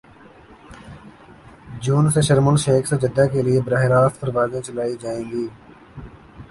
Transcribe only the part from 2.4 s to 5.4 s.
الشیخ سے جدہ کے لیے براہ راست پروازیں چلائی جائیں